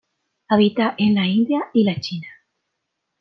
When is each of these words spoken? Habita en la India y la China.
Habita 0.47 0.95
en 0.97 1.13
la 1.13 1.27
India 1.27 1.65
y 1.75 1.83
la 1.83 1.99
China. 1.99 2.27